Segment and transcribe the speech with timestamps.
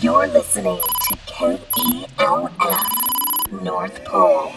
[0.00, 2.52] You're listening to KELF
[3.62, 4.52] North Pole.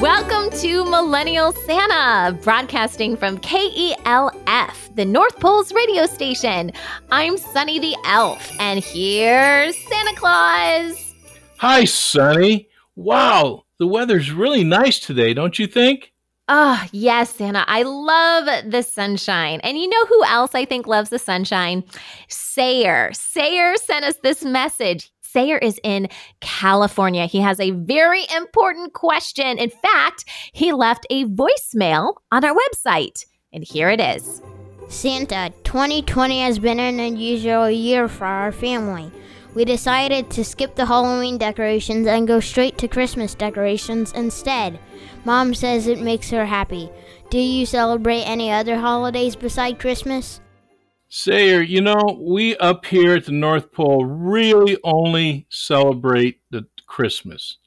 [0.00, 6.72] Welcome to Millennial Santa, broadcasting from KELF, the North Pole's radio station.
[7.10, 11.14] I'm Sunny the Elf, and here's Santa Claus.
[11.56, 12.68] Hi, Sunny.
[12.96, 16.13] Wow, the weather's really nice today, don't you think?
[16.46, 17.64] Oh, yes, Santa.
[17.66, 19.60] I love the sunshine.
[19.62, 21.84] And you know who else I think loves the sunshine?
[22.28, 23.12] Sayer.
[23.14, 25.10] Sayer sent us this message.
[25.22, 26.08] Sayer is in
[26.40, 27.24] California.
[27.26, 29.58] He has a very important question.
[29.58, 33.24] In fact, he left a voicemail on our website.
[33.52, 34.42] And here it is
[34.88, 39.10] Santa, 2020 has been an unusual year for our family.
[39.54, 44.80] We decided to skip the Halloween decorations and go straight to Christmas decorations instead.
[45.24, 46.90] Mom says it makes her happy.
[47.30, 50.40] Do you celebrate any other holidays beside Christmas?
[51.08, 57.58] Sayer, you know, we up here at the North Pole really only celebrate the Christmas.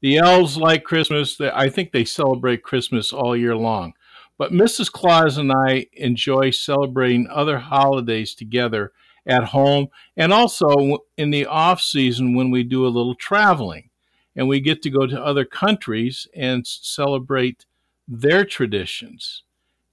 [0.00, 1.38] The elves like Christmas.
[1.38, 3.92] I think they celebrate Christmas all year long.
[4.38, 4.90] But Mrs.
[4.90, 8.92] Claus and I enjoy celebrating other holidays together
[9.26, 13.90] at home and also in the off season when we do a little traveling
[14.36, 17.64] and we get to go to other countries and celebrate
[18.06, 19.44] their traditions.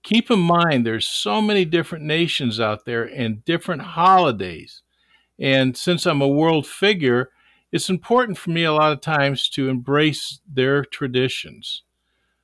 [0.03, 4.81] Keep in mind there's so many different nations out there and different holidays.
[5.39, 7.29] And since I'm a world figure,
[7.71, 11.83] it's important for me a lot of times to embrace their traditions.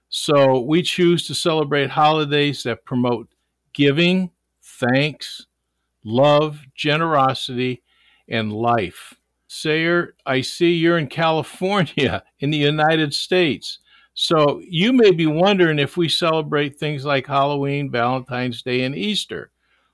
[0.09, 3.27] So we choose to celebrate holidays that promote
[3.73, 5.47] giving, thanks,
[6.08, 7.83] love, generosity,
[8.27, 9.13] and life.
[9.47, 13.80] Sayer, I see you're in California in the United States.
[14.13, 19.52] So you may be wondering if we celebrate things like Halloween, Valentine's Day, and Easter.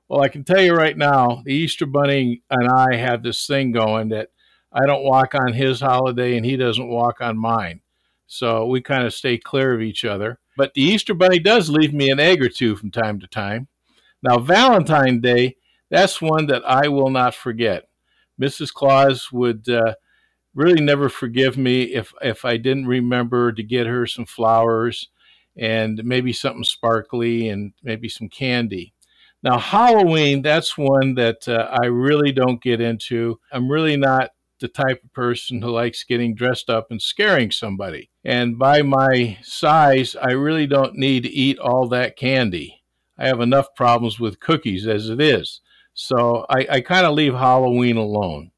[0.07, 3.71] Well, I can tell you right now, the Easter Bunny and I have this thing
[3.71, 4.29] going that
[4.71, 7.81] I don't walk on his holiday and he doesn't walk on mine.
[8.27, 10.39] So we kind of stay clear of each other.
[10.55, 13.67] But the Easter Bunny does leave me an egg or two from time to time.
[14.21, 15.57] Now, Valentine's Day,
[15.93, 17.87] that's one that I will not forget.
[18.41, 18.73] Mrs.
[18.73, 19.93] Claus would uh,
[20.55, 25.09] really never forgive me if if I didn't remember to get her some flowers
[25.55, 28.95] and maybe something sparkly and maybe some candy.
[29.43, 33.39] Now, Halloween, that's one that uh, I really don't get into.
[33.51, 34.31] I'm really not
[34.61, 38.09] the type of person who likes getting dressed up and scaring somebody.
[38.23, 42.81] And by my size, I really don't need to eat all that candy.
[43.15, 45.61] I have enough problems with cookies as it is.
[45.93, 48.51] So I, I kind of leave Halloween alone.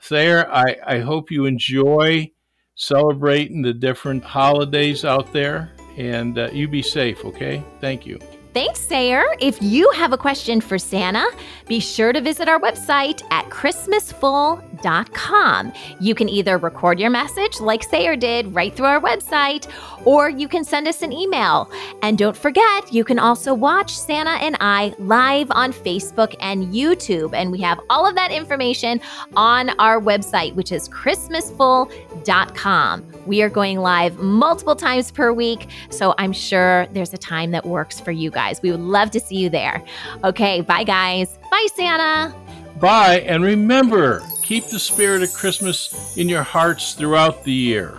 [0.00, 2.30] Thayer, I, I hope you enjoy
[2.74, 7.62] celebrating the different holidays out there and uh, you be safe, okay?
[7.80, 8.18] Thank you.
[8.52, 9.24] Thanks, Sayer.
[9.40, 11.26] If you have a question for Santa,
[11.66, 14.73] be sure to visit our website at christmasfull.com.
[16.00, 19.68] You can either record your message like Sayer did right through our website,
[20.04, 21.70] or you can send us an email.
[22.02, 27.32] And don't forget, you can also watch Santa and I live on Facebook and YouTube.
[27.34, 29.00] And we have all of that information
[29.36, 33.12] on our website, which is christmasfull.com.
[33.26, 37.64] We are going live multiple times per week, so I'm sure there's a time that
[37.66, 38.60] works for you guys.
[38.62, 39.82] We would love to see you there.
[40.22, 41.38] Okay, bye, guys.
[41.50, 42.34] Bye, Santa.
[42.80, 47.94] Bye, and remember Keep the spirit of Christmas in your hearts throughout the year.